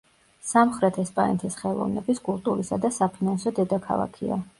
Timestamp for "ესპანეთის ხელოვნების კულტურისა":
1.03-2.79